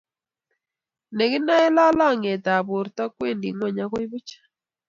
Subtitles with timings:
[1.15, 4.31] Ne kinae lalangiet ab borto ko wendi ngweny akoi buch